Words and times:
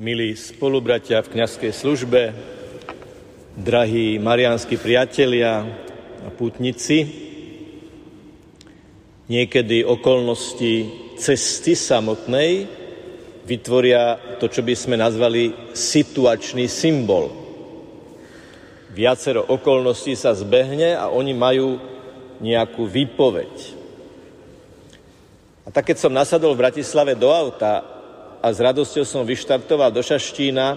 Milí 0.00 0.32
spolubratia 0.32 1.20
v 1.20 1.36
kniazkej 1.36 1.68
službe, 1.68 2.32
drahí 3.60 4.16
marianskí 4.16 4.80
priatelia 4.80 5.68
a 6.24 6.32
pútnici, 6.32 7.04
niekedy 9.28 9.84
okolnosti 9.84 10.88
cesty 11.20 11.76
samotnej 11.76 12.64
vytvoria 13.44 14.16
to, 14.40 14.48
čo 14.48 14.64
by 14.64 14.72
sme 14.72 14.96
nazvali 14.96 15.76
situačný 15.76 16.72
symbol. 16.72 17.28
Viacero 18.96 19.44
okolností 19.44 20.16
sa 20.16 20.32
zbehne 20.32 20.96
a 20.96 21.12
oni 21.12 21.36
majú 21.36 21.76
nejakú 22.40 22.88
výpoveď. 22.88 23.76
A 25.62 25.68
tak 25.68 25.92
keď 25.92 26.00
som 26.00 26.16
nasadol 26.16 26.56
v 26.56 26.64
Bratislave 26.64 27.12
do 27.12 27.28
auta 27.28 27.91
a 28.42 28.50
s 28.50 28.58
radosťou 28.58 29.06
som 29.06 29.22
vyštartoval 29.22 29.94
do 29.94 30.02
Šaštína, 30.02 30.74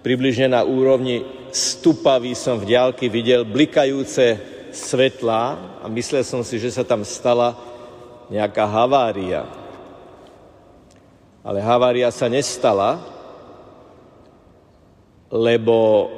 približne 0.00 0.48
na 0.48 0.64
úrovni 0.64 1.20
stupavý 1.52 2.32
som 2.32 2.56
v 2.56 2.72
diálky 2.72 3.12
videl 3.12 3.44
blikajúce 3.44 4.40
svetlá 4.72 5.76
a 5.84 5.86
myslel 5.92 6.24
som 6.24 6.40
si, 6.40 6.56
že 6.56 6.72
sa 6.72 6.88
tam 6.88 7.04
stala 7.04 7.52
nejaká 8.32 8.64
havária. 8.64 9.44
Ale 11.44 11.60
havária 11.60 12.08
sa 12.08 12.32
nestala, 12.32 12.96
lebo 15.28 16.08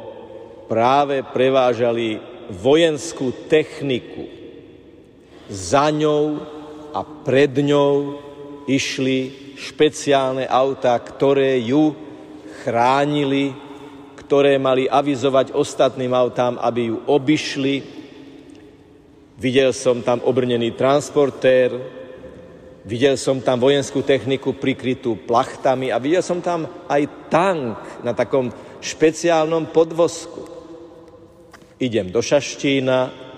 práve 0.70 1.27
prevážali 1.27 2.22
vojenskú 2.55 3.34
techniku. 3.50 4.30
Za 5.50 5.91
ňou 5.91 6.47
a 6.94 7.02
pred 7.02 7.50
ňou 7.50 8.22
išli 8.70 9.39
špeciálne 9.60 10.48
autá, 10.48 10.96
ktoré 10.96 11.60
ju 11.60 11.92
chránili, 12.64 13.52
ktoré 14.16 14.56
mali 14.56 14.89
avizovať 14.89 15.53
ostatným 15.53 16.16
autám, 16.16 16.56
aby 16.56 16.89
ju 16.89 16.97
obišli. 17.05 17.84
Videl 19.36 19.77
som 19.77 20.00
tam 20.00 20.25
obrnený 20.25 20.72
transportér, 20.77 21.77
videl 22.88 23.20
som 23.20 23.41
tam 23.44 23.61
vojenskú 23.61 24.00
techniku 24.00 24.56
prikrytú 24.56 25.20
plachtami 25.28 25.92
a 25.92 26.00
videl 26.00 26.25
som 26.25 26.41
tam 26.41 26.64
aj 26.88 27.28
tank 27.28 27.77
na 28.00 28.16
takom 28.16 28.48
špeciálnom 28.81 29.69
podvozku. 29.72 30.48
Idem 31.81 32.12
do 32.12 32.20
Šaštína, 32.20 33.28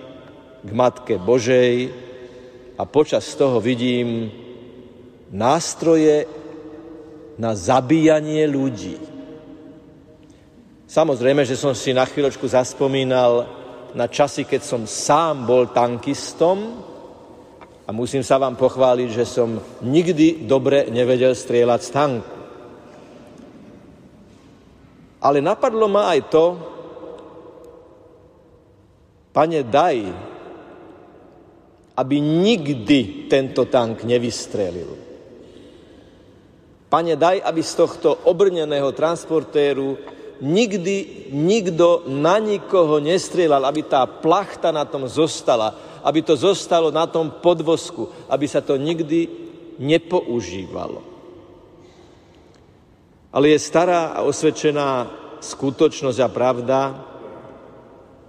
k 0.62 0.70
Matke 0.70 1.19
Božej 1.19 1.91
a 2.78 2.83
počas 2.87 3.27
toho 3.34 3.59
vidím 3.59 4.31
nástroje 5.33 6.28
na 7.41 7.56
zabíjanie 7.56 8.44
ľudí. 8.44 9.00
Samozrejme, 10.84 11.48
že 11.48 11.56
som 11.56 11.72
si 11.72 11.97
na 11.97 12.05
chvíľočku 12.05 12.44
zaspomínal 12.44 13.48
na 13.97 14.05
časy, 14.05 14.44
keď 14.44 14.60
som 14.60 14.84
sám 14.84 15.48
bol 15.48 15.72
tankistom 15.72 16.84
a 17.88 17.91
musím 17.97 18.20
sa 18.20 18.36
vám 18.36 18.60
pochváliť, 18.60 19.08
že 19.08 19.25
som 19.25 19.56
nikdy 19.80 20.44
dobre 20.44 20.92
nevedel 20.92 21.33
strieľať 21.33 21.80
z 21.80 21.91
tanku. 21.91 22.36
Ale 25.22 25.41
napadlo 25.41 25.86
ma 25.88 26.12
aj 26.12 26.20
to, 26.28 26.44
pane, 29.33 29.64
daj, 29.64 29.97
aby 31.97 32.16
nikdy 32.20 33.30
tento 33.30 33.64
tank 33.70 34.05
nevystrelil. 34.05 35.12
Pane, 36.93 37.17
daj, 37.17 37.41
aby 37.41 37.65
z 37.65 37.73
tohto 37.73 38.12
obrneného 38.29 38.93
transportéru 38.93 39.97
nikdy 40.45 41.33
nikto 41.33 42.05
na 42.05 42.37
nikoho 42.37 43.01
nestrieľal, 43.01 43.65
aby 43.65 43.89
tá 43.89 44.05
plachta 44.05 44.69
na 44.69 44.84
tom 44.84 45.09
zostala, 45.09 45.72
aby 46.05 46.21
to 46.21 46.37
zostalo 46.37 46.93
na 46.93 47.09
tom 47.09 47.41
podvozku, 47.41 48.28
aby 48.28 48.44
sa 48.44 48.61
to 48.61 48.77
nikdy 48.77 49.25
nepoužívalo. 49.81 51.00
Ale 53.33 53.56
je 53.56 53.59
stará 53.65 54.12
a 54.12 54.28
osvedčená 54.28 55.09
skutočnosť 55.41 56.21
a 56.21 56.28
pravda, 56.28 56.81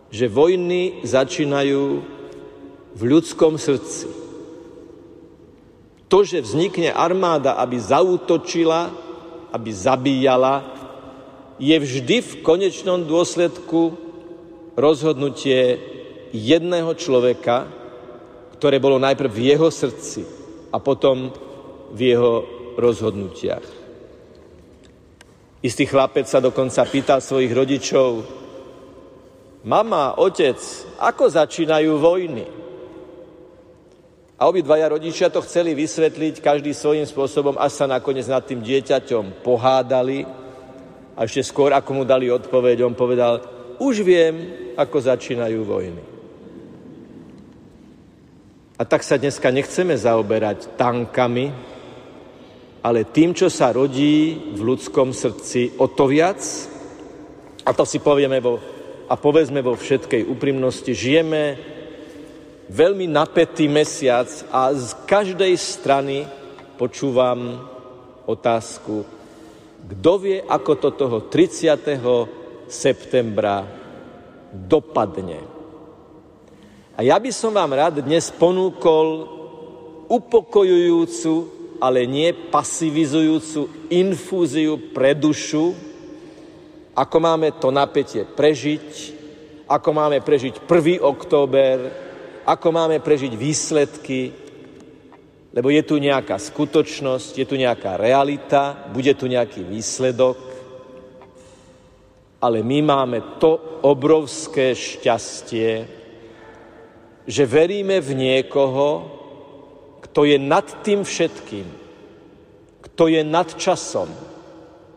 že 0.08 0.32
vojny 0.32 1.04
začínajú 1.04 1.84
v 2.96 3.02
ľudskom 3.12 3.60
srdci 3.60 4.23
to, 6.14 6.22
že 6.22 6.46
vznikne 6.46 6.94
armáda, 6.94 7.58
aby 7.58 7.82
zautočila, 7.82 8.94
aby 9.50 9.70
zabíjala, 9.74 10.62
je 11.58 11.74
vždy 11.74 12.22
v 12.22 12.34
konečnom 12.46 13.02
dôsledku 13.02 13.98
rozhodnutie 14.78 15.82
jedného 16.30 16.94
človeka, 16.94 17.66
ktoré 18.62 18.78
bolo 18.78 19.02
najprv 19.02 19.32
v 19.34 19.42
jeho 19.58 19.74
srdci 19.74 20.22
a 20.70 20.78
potom 20.78 21.34
v 21.90 22.14
jeho 22.14 22.46
rozhodnutiach. 22.78 23.66
Istý 25.66 25.84
chlapec 25.90 26.30
sa 26.30 26.38
dokonca 26.38 26.86
pýtal 26.94 27.26
svojich 27.26 27.50
rodičov, 27.58 28.10
mama, 29.66 30.14
otec, 30.22 30.62
ako 31.02 31.26
začínajú 31.26 31.98
vojny? 31.98 32.46
A 34.44 34.52
obidvaja 34.52 34.92
rodičia 34.92 35.32
to 35.32 35.40
chceli 35.48 35.72
vysvetliť 35.72 36.44
každý 36.44 36.76
svojím 36.76 37.08
spôsobom, 37.08 37.56
až 37.56 37.80
sa 37.80 37.86
nakoniec 37.88 38.28
nad 38.28 38.44
tým 38.44 38.60
dieťaťom 38.60 39.40
pohádali. 39.40 40.28
A 41.16 41.24
ešte 41.24 41.48
skôr, 41.48 41.72
ako 41.72 41.92
mu 41.96 42.04
dali 42.04 42.28
odpoveď, 42.28 42.84
on 42.84 42.92
povedal, 42.92 43.40
už 43.80 44.04
viem, 44.04 44.36
ako 44.76 45.00
začínajú 45.00 45.64
vojny. 45.64 46.04
A 48.76 48.84
tak 48.84 49.08
sa 49.08 49.16
dneska 49.16 49.48
nechceme 49.48 49.96
zaoberať 49.96 50.76
tankami, 50.76 51.48
ale 52.84 53.08
tým, 53.16 53.32
čo 53.32 53.48
sa 53.48 53.72
rodí 53.72 54.36
v 54.52 54.60
ľudskom 54.60 55.16
srdci 55.16 55.80
o 55.80 55.88
to 55.88 56.04
viac, 56.12 56.44
a 57.64 57.72
to 57.72 57.88
si 57.88 58.04
povieme 58.04 58.44
vo, 58.44 58.60
a 59.08 59.16
povedzme 59.16 59.64
vo 59.64 59.80
všetkej 59.80 60.28
úprimnosti, 60.28 60.92
žijeme 60.92 61.72
veľmi 62.70 63.10
napätý 63.10 63.68
mesiac 63.68 64.30
a 64.52 64.72
z 64.72 64.96
každej 65.04 65.54
strany 65.60 66.28
počúvam 66.80 67.60
otázku, 68.24 69.04
kto 69.84 70.12
vie, 70.20 70.40
ako 70.40 70.72
to 70.80 70.90
toho 70.96 71.18
30. 71.28 72.72
septembra 72.72 73.68
dopadne. 74.54 75.44
A 76.94 77.02
ja 77.02 77.18
by 77.20 77.32
som 77.34 77.52
vám 77.52 77.74
rád 77.74 78.06
dnes 78.06 78.32
ponúkol 78.32 79.28
upokojujúcu, 80.08 81.34
ale 81.82 82.08
nie 82.08 82.32
pasivizujúcu 82.32 83.92
infúziu 83.92 84.94
pre 84.94 85.18
dušu, 85.18 85.74
ako 86.94 87.18
máme 87.18 87.50
to 87.58 87.74
napätie 87.74 88.24
prežiť, 88.24 88.88
ako 89.66 89.90
máme 89.90 90.22
prežiť 90.22 90.64
1. 90.70 91.02
október, 91.02 91.76
ako 92.44 92.68
máme 92.76 93.00
prežiť 93.00 93.34
výsledky, 93.40 94.32
lebo 95.54 95.70
je 95.70 95.84
tu 95.86 96.02
nejaká 96.02 96.36
skutočnosť, 96.36 97.32
je 97.40 97.46
tu 97.46 97.56
nejaká 97.56 97.96
realita, 97.96 98.90
bude 98.92 99.14
tu 99.14 99.30
nejaký 99.30 99.64
výsledok, 99.64 100.36
ale 102.44 102.60
my 102.60 102.80
máme 102.84 103.40
to 103.40 103.80
obrovské 103.88 104.76
šťastie, 104.76 105.72
že 107.24 107.44
veríme 107.48 108.04
v 108.04 108.12
niekoho, 108.12 108.88
kto 110.04 110.28
je 110.28 110.36
nad 110.36 110.68
tým 110.84 111.08
všetkým, 111.08 111.68
kto 112.84 113.04
je 113.08 113.22
nad 113.24 113.48
časom, 113.56 114.12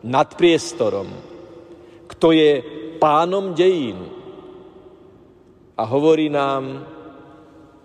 nad 0.02 0.34
priestorom, 0.34 1.06
kto 2.10 2.34
je 2.34 2.50
pánom 2.98 3.54
dejín. 3.54 4.10
A 5.76 5.82
hovorí 5.84 6.32
nám, 6.32 6.95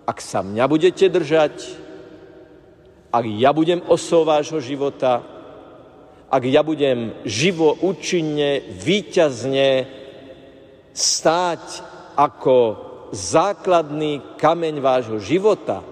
ak 0.06 0.18
sa 0.18 0.42
mňa 0.42 0.64
budete 0.66 1.06
držať, 1.06 1.54
ak 3.12 3.24
ja 3.28 3.52
budem 3.52 3.84
osou 3.86 4.24
vášho 4.24 4.58
života, 4.58 5.22
ak 6.32 6.42
ja 6.48 6.64
budem 6.64 7.12
živo, 7.28 7.76
účinne, 7.84 8.64
výťazne 8.72 9.84
stáť 10.96 11.64
ako 12.16 12.56
základný 13.12 14.40
kameň 14.40 14.74
vášho 14.80 15.20
života, 15.20 15.84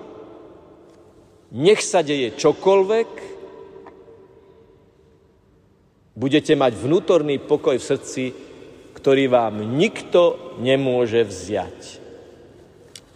nech 1.53 1.85
sa 1.85 2.01
deje 2.01 2.33
čokoľvek, 2.41 3.11
budete 6.17 6.53
mať 6.57 6.73
vnútorný 6.77 7.37
pokoj 7.37 7.77
v 7.77 7.89
srdci, 7.89 8.25
ktorý 8.97 9.29
vám 9.29 9.61
nikto 9.77 10.57
nemôže 10.61 11.25
vziať. 11.25 12.10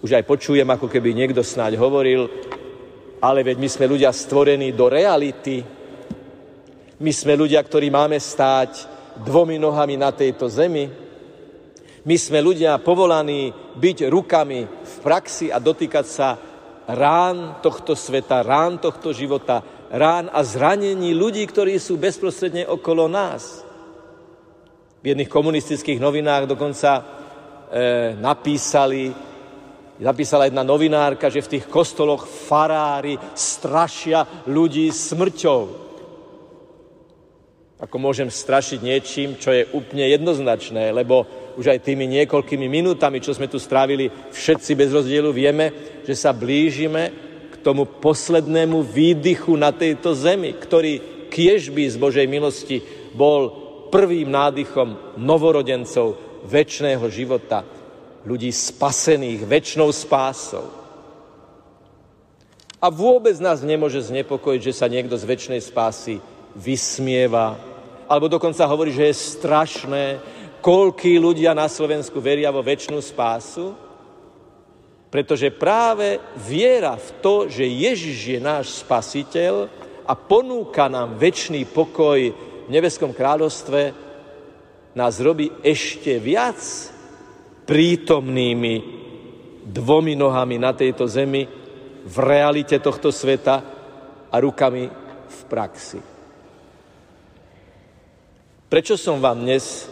Už 0.05 0.13
aj 0.13 0.29
počujem, 0.29 0.69
ako 0.69 0.85
keby 0.85 1.17
niekto 1.17 1.41
snáď 1.41 1.81
hovoril, 1.81 2.29
ale 3.25 3.41
veď 3.41 3.57
my 3.57 3.69
sme 3.73 3.89
ľudia 3.89 4.13
stvorení 4.13 4.77
do 4.77 4.93
reality. 4.93 5.65
My 7.01 7.09
sme 7.09 7.33
ľudia, 7.41 7.65
ktorí 7.65 7.89
máme 7.89 8.21
stáť 8.21 8.85
dvomi 9.25 9.57
nohami 9.57 9.97
na 9.97 10.13
tejto 10.13 10.45
zemi. 10.53 10.93
My 12.05 12.17
sme 12.21 12.45
ľudia 12.45 12.77
povolaní 12.85 13.49
byť 13.81 13.99
rukami 14.13 14.61
v 14.69 14.95
praxi 15.01 15.49
a 15.49 15.57
dotýkať 15.57 16.05
sa 16.05 16.37
rán 16.85 17.65
tohto 17.65 17.97
sveta, 17.97 18.45
rán 18.45 18.77
tohto 18.77 19.09
života, 19.17 19.89
rán 19.89 20.29
a 20.29 20.45
zranení 20.45 21.17
ľudí, 21.17 21.49
ktorí 21.49 21.81
sú 21.81 21.97
bezprostredne 21.97 22.69
okolo 22.69 23.09
nás. 23.09 23.65
V 25.01 25.17
jedných 25.17 25.33
komunistických 25.33 25.97
novinách 25.97 26.45
dokonca 26.45 26.91
e, 26.93 27.03
napísali, 28.21 29.33
napísala 30.03 30.51
jedna 30.51 30.67
novinárka, 30.67 31.31
že 31.31 31.45
v 31.45 31.59
tých 31.59 31.65
kostoloch 31.71 32.27
farári 32.27 33.15
strašia 33.35 34.27
ľudí 34.51 34.91
smrťou. 34.91 35.85
Ako 37.85 37.97
môžem 38.01 38.33
strašiť 38.33 38.81
niečím, 38.81 39.37
čo 39.37 39.53
je 39.53 39.69
úplne 39.77 40.09
jednoznačné, 40.09 40.95
lebo 40.95 41.27
už 41.55 41.75
aj 41.75 41.85
tými 41.85 42.09
niekoľkými 42.11 42.67
minútami, 42.67 43.21
čo 43.21 43.37
sme 43.37 43.47
tu 43.47 43.61
strávili, 43.61 44.11
všetci 44.11 44.73
bez 44.75 44.91
rozdielu 44.91 45.31
vieme, 45.31 46.01
že 46.03 46.17
sa 46.17 46.35
blížime 46.35 47.13
k 47.53 47.55
tomu 47.63 47.87
poslednému 47.87 48.83
výdychu 48.83 49.55
na 49.55 49.71
tejto 49.71 50.17
zemi, 50.17 50.57
ktorý 50.57 51.27
kiežby 51.31 51.87
z 51.91 51.97
Božej 51.99 52.27
milosti 52.31 52.83
bol 53.15 53.65
prvým 53.91 54.31
nádychom 54.33 55.19
novorodencov 55.21 56.19
väčšného 56.47 57.05
života, 57.11 57.63
ľudí 58.25 58.49
spasených 58.49 59.45
väčšnou 59.45 59.93
spásou. 59.93 60.65
A 62.81 62.93
vôbec 62.93 63.37
nás 63.41 63.65
nemôže 63.65 64.01
znepokojiť, 64.01 64.61
že 64.61 64.77
sa 64.77 64.89
niekto 64.89 65.17
z 65.17 65.25
väčšnej 65.25 65.61
spásy 65.61 66.21
vysmieva, 66.53 67.57
alebo 68.05 68.29
dokonca 68.29 68.69
hovorí, 68.69 68.93
že 68.93 69.09
je 69.09 69.25
strašné, 69.41 70.05
koľkí 70.61 71.17
ľudia 71.21 71.53
na 71.53 71.69
Slovensku 71.69 72.21
veria 72.21 72.53
vo 72.53 72.65
väčšnú 72.65 73.01
spásu, 73.01 73.77
pretože 75.13 75.53
práve 75.53 76.19
viera 76.41 76.97
v 76.97 77.09
to, 77.21 77.35
že 77.49 77.65
Ježiš 77.65 78.19
je 78.37 78.41
náš 78.41 78.67
spasiteľ 78.85 79.69
a 80.05 80.13
ponúka 80.17 80.89
nám 80.89 81.17
väčší 81.21 81.65
pokoj 81.69 82.19
v 82.65 82.69
nebeskom 82.73 83.13
kráľovstve, 83.13 83.93
nás 84.97 85.21
robí 85.21 85.51
ešte 85.61 86.17
viac 86.21 86.59
prítomnými 87.65 88.75
dvomi 89.65 90.13
nohami 90.15 90.61
na 90.61 90.77
tejto 90.77 91.09
zemi, 91.09 91.65
v 92.05 92.17
realite 92.21 92.77
tohto 92.85 93.09
sveta 93.09 93.65
a 94.29 94.37
rukami 94.37 94.93
v 95.25 95.41
praxi. 95.49 96.01
Prečo 98.69 99.01
som 99.01 99.25
vám 99.25 99.41
dnes, 99.41 99.89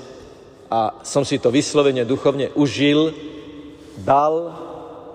a 0.68 1.00
som 1.04 1.24
si 1.24 1.40
to 1.40 1.48
vyslovene 1.48 2.04
duchovne 2.04 2.52
užil, 2.52 3.16
dal 4.04 4.52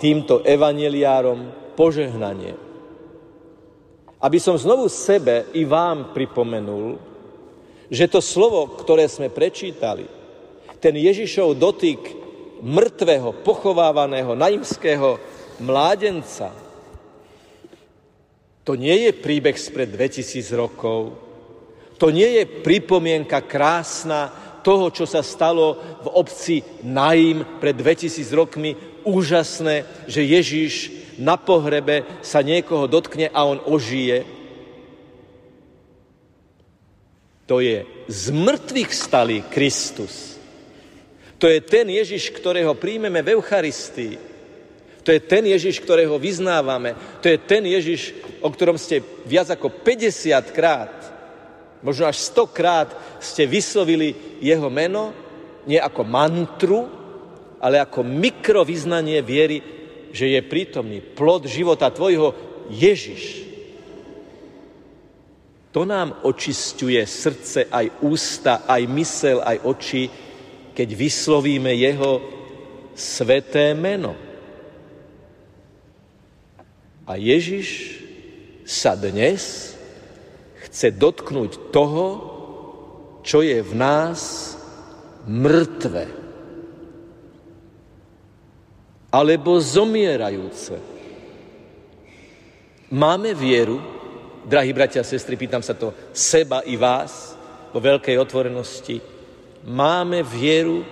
týmto 0.01 0.42
evaneliárom 0.42 1.74
požehnanie? 1.77 2.57
Aby 4.18 4.42
som 4.42 4.57
znovu 4.57 4.89
sebe 4.89 5.54
i 5.54 5.62
vám 5.69 6.18
pripomenul, 6.18 6.98
že 7.94 8.09
to 8.09 8.25
slovo, 8.25 8.74
ktoré 8.74 9.06
sme 9.06 9.30
prečítali, 9.30 10.09
ten 10.81 10.98
Ježišov 10.98 11.57
dotyk 11.57 12.26
mŕtvého, 12.62 13.44
pochovávaného, 13.44 14.38
naimského 14.38 15.19
mládenca, 15.59 16.54
to 18.68 18.75
nie 18.75 19.07
je 19.07 19.12
príbeh 19.15 19.56
spred 19.56 19.95
2000 19.95 20.51
rokov, 20.51 21.15
to 21.98 22.13
nie 22.13 22.42
je 22.42 22.44
pripomienka 22.45 23.42
krásna 23.42 24.30
toho, 24.62 24.92
čo 24.92 25.07
sa 25.07 25.25
stalo 25.25 25.80
v 26.04 26.07
obci 26.13 26.56
Naim 26.83 27.42
pred 27.57 27.74
2000 27.74 28.27
rokmi. 28.36 28.75
Úžasné, 29.07 29.88
že 30.06 30.27
Ježíš 30.27 30.92
na 31.18 31.39
pohrebe 31.39 32.06
sa 32.21 32.44
niekoho 32.44 32.86
dotkne 32.86 33.31
a 33.31 33.48
on 33.48 33.63
ožije. 33.63 34.27
To 37.48 37.63
je 37.63 37.88
z 38.12 38.24
mŕtvych 38.36 38.92
stalý 38.92 39.39
Kristus. 39.48 40.36
To 41.37 41.45
je 41.45 41.61
ten 41.61 41.85
Ježiš, 41.89 42.33
ktorého 42.33 42.73
príjmeme 42.73 43.21
v 43.21 43.37
Eucharistii. 43.37 44.17
To 45.05 45.13
je 45.13 45.21
ten 45.23 45.45
Ježiš, 45.45 45.79
ktorého 45.79 46.19
vyznávame. 46.19 46.97
To 47.23 47.29
je 47.29 47.37
ten 47.39 47.63
Ježiš, 47.63 48.11
o 48.43 48.49
ktorom 48.51 48.75
ste 48.75 48.99
viac 49.23 49.47
ako 49.53 49.71
50 49.71 50.33
krát 50.51 51.17
Možno 51.83 52.09
až 52.09 52.17
stokrát 52.17 52.89
ste 53.21 53.45
vyslovili 53.45 54.15
jeho 54.41 54.69
meno, 54.69 55.13
nie 55.69 55.77
ako 55.77 56.01
mantru, 56.03 56.89
ale 57.61 57.77
ako 57.81 58.01
mikrovyznanie 58.01 59.21
viery, 59.21 59.61
že 60.09 60.33
je 60.33 60.41
prítomný 60.41 61.01
plod 61.01 61.45
života 61.45 61.93
tvojho 61.93 62.33
Ježiš. 62.73 63.45
To 65.75 65.85
nám 65.85 66.25
očistuje 66.25 66.97
srdce, 67.05 67.69
aj 67.69 68.01
ústa, 68.01 68.65
aj 68.65 68.81
mysel, 68.89 69.45
aj 69.45 69.61
oči, 69.61 70.09
keď 70.77 70.94
vyslovíme 70.94 71.74
jeho 71.74 72.21
sveté 72.94 73.74
meno. 73.74 74.13
A 77.09 77.18
Ježiš 77.18 77.97
sa 78.62 78.94
dnes 78.94 79.74
chce 80.69 80.94
dotknúť 80.94 81.74
toho, 81.74 82.06
čo 83.25 83.41
je 83.41 83.57
v 83.57 83.74
nás 83.74 84.53
mŕtve 85.25 86.06
alebo 89.09 89.57
zomierajúce. 89.57 90.77
Máme 92.94 93.33
vieru, 93.33 93.81
drahí 94.45 94.69
bratia 94.77 95.01
a 95.01 95.07
sestry, 95.07 95.33
pýtam 95.33 95.65
sa 95.65 95.73
to 95.73 95.89
seba 96.13 96.62
i 96.69 96.77
vás 96.77 97.33
po 97.73 97.81
veľkej 97.81 98.15
otvorenosti, 98.19 99.16
máme 99.67 100.23
vieru 100.23 100.87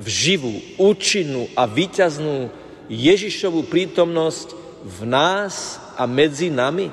v 0.00 0.06
živú, 0.08 0.54
účinnú 0.80 1.52
a 1.52 1.68
výťaznú 1.68 2.48
Ježišovú 2.88 3.68
prítomnosť 3.68 4.56
v 4.80 4.98
nás 5.04 5.76
a 6.00 6.08
medzi 6.08 6.48
nami? 6.48 6.88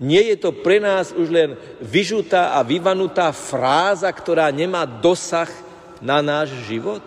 Nie 0.00 0.32
je 0.32 0.36
to 0.38 0.54
pre 0.54 0.80
nás 0.80 1.12
už 1.12 1.28
len 1.28 1.50
vyžutá 1.82 2.56
a 2.56 2.64
vyvanutá 2.64 3.28
fráza, 3.34 4.08
ktorá 4.08 4.48
nemá 4.48 4.88
dosah 4.88 5.50
na 6.00 6.24
náš 6.24 6.54
život? 6.64 7.04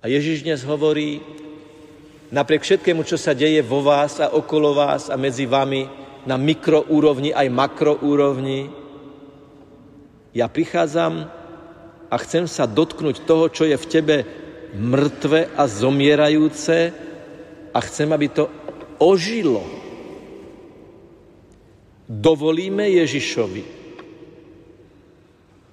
A 0.00 0.08
Ježiš 0.08 0.42
dnes 0.42 0.64
hovorí, 0.64 1.20
napriek 2.32 2.64
všetkému, 2.64 3.04
čo 3.04 3.20
sa 3.20 3.36
deje 3.36 3.60
vo 3.60 3.84
vás 3.84 4.16
a 4.18 4.32
okolo 4.32 4.72
vás 4.72 5.12
a 5.12 5.16
medzi 5.20 5.44
vami, 5.44 5.86
na 6.24 6.40
mikroúrovni 6.40 7.36
aj 7.36 7.48
makroúrovni, 7.52 8.77
ja 10.32 10.46
prichádzam 10.48 11.28
a 12.08 12.16
chcem 12.24 12.48
sa 12.48 12.64
dotknúť 12.64 13.24
toho, 13.28 13.52
čo 13.52 13.64
je 13.68 13.76
v 13.76 13.90
tebe 13.90 14.16
mŕtve 14.76 15.52
a 15.56 15.64
zomierajúce 15.64 16.92
a 17.72 17.78
chcem, 17.84 18.08
aby 18.12 18.26
to 18.28 18.44
ožilo 19.00 19.78
dovolíme 22.08 22.88
Ježišovi, 22.88 23.64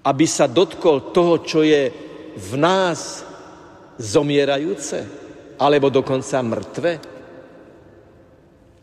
aby 0.05 0.25
sa 0.27 0.45
dotkol 0.51 1.15
toho, 1.15 1.39
čo 1.41 1.63
je 1.63 1.89
v 2.35 2.51
nás 2.59 3.24
zomierajúce, 3.95 5.07
alebo 5.55 5.88
dokonca 5.88 6.43
mŕtve? 6.43 6.91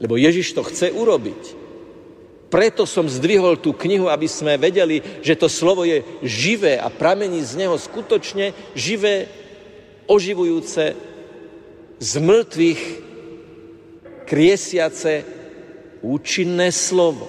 Lebo 0.01 0.17
Ježiš 0.17 0.57
to 0.57 0.65
chce 0.65 0.89
urobiť. 0.91 1.43
Preto 2.53 2.85
som 2.85 3.09
zdvihol 3.09 3.57
tú 3.57 3.73
knihu, 3.73 4.13
aby 4.13 4.29
sme 4.29 4.61
vedeli, 4.61 5.01
že 5.25 5.41
to 5.41 5.49
slovo 5.49 5.89
je 5.89 6.05
živé 6.21 6.77
a 6.77 6.93
pramení 6.93 7.41
z 7.41 7.65
neho 7.65 7.81
skutočne 7.81 8.53
živé, 8.77 9.25
oživujúce, 10.05 10.93
z 11.97 12.13
mŕtvych 12.21 12.83
kriesiace, 14.29 15.25
účinné 16.05 16.69
slovo. 16.69 17.25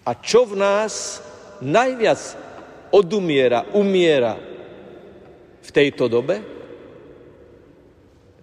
A 0.00 0.16
čo 0.16 0.48
v 0.48 0.56
nás 0.56 1.20
najviac 1.60 2.22
odumiera, 2.94 3.76
umiera 3.76 4.40
v 5.60 5.70
tejto 5.74 6.08
dobe? 6.08 6.40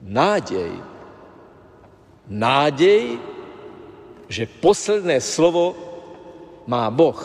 Nádej. 0.03 0.77
Nádej, 2.29 3.32
že 4.33 4.49
posledné 4.49 5.21
slovo 5.21 5.77
má 6.65 6.89
Boh. 6.89 7.21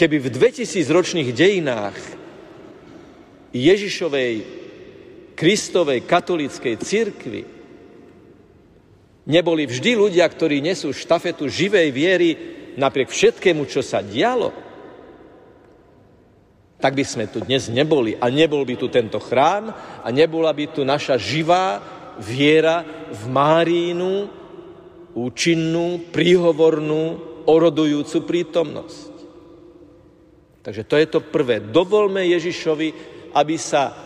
Keby 0.00 0.16
v 0.24 0.28
2000 0.32 0.88
ročných 0.88 1.36
dejinách 1.36 1.98
Ježišovej, 3.52 4.34
Kristovej, 5.36 6.00
katolíckej 6.08 6.80
cirkvi 6.80 7.42
neboli 9.28 9.68
vždy 9.68 9.92
ľudia, 10.00 10.24
ktorí 10.24 10.64
nesú 10.64 10.96
štafetu 10.96 11.44
živej 11.52 11.92
viery 11.92 12.30
napriek 12.80 13.12
všetkému, 13.12 13.68
čo 13.68 13.84
sa 13.84 14.00
dialo, 14.00 14.54
tak 16.78 16.94
by 16.94 17.04
sme 17.04 17.26
tu 17.26 17.42
dnes 17.42 17.66
neboli. 17.68 18.14
A 18.16 18.30
nebol 18.30 18.62
by 18.62 18.78
tu 18.78 18.86
tento 18.86 19.18
chrám 19.18 19.74
a 20.00 20.08
nebola 20.14 20.54
by 20.54 20.72
tu 20.72 20.86
naša 20.86 21.18
živá 21.18 21.97
viera 22.18 22.82
v 23.10 23.22
Márínu, 23.30 24.28
účinnú, 25.14 26.10
príhovornú, 26.10 27.02
orodujúcu 27.48 28.18
prítomnosť. 28.28 29.12
Takže 30.62 30.82
to 30.84 30.94
je 31.00 31.06
to 31.08 31.20
prvé. 31.24 31.64
Dovolme 31.64 32.20
Ježišovi, 32.28 32.88
aby 33.32 33.56
sa 33.56 33.96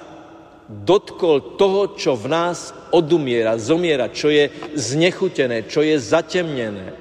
dotkol 0.71 1.59
toho, 1.59 1.99
čo 1.99 2.15
v 2.15 2.31
nás 2.31 2.71
odumiera, 2.95 3.59
zomiera, 3.59 4.09
čo 4.15 4.31
je 4.31 4.49
znechutené, 4.79 5.67
čo 5.67 5.83
je 5.83 5.99
zatemnené. 5.99 6.95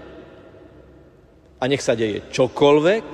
A 1.61 1.69
nech 1.69 1.85
sa 1.85 1.93
deje 1.93 2.25
čokoľvek, 2.33 3.05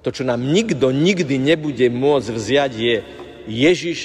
to, 0.00 0.08
čo 0.08 0.22
nám 0.24 0.40
nikto 0.40 0.94
nikdy 0.94 1.36
nebude 1.36 1.86
môcť 1.92 2.28
vziať, 2.30 2.72
je 2.72 2.96
Ježiš 3.50 4.00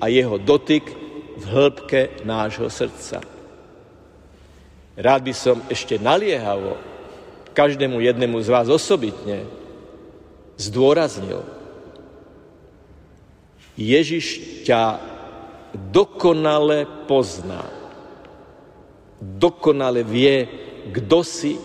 a 0.00 0.08
jeho 0.08 0.38
dotyk 0.38 1.05
v 1.36 1.44
hĺbke 1.44 2.24
nášho 2.24 2.66
srdca. 2.72 3.20
Rád 4.96 5.20
by 5.28 5.34
som 5.36 5.60
ešte 5.68 6.00
naliehavo 6.00 6.80
každému 7.52 8.00
jednému 8.00 8.40
z 8.40 8.48
vás 8.48 8.68
osobitne 8.68 9.44
zdôraznil. 10.56 11.44
Ježiš 13.76 14.40
ťa 14.64 15.00
dokonale 15.92 16.88
pozná. 17.04 17.64
Dokonale 19.20 20.00
vie, 20.00 20.48
kto 20.92 21.20
si, 21.20 21.60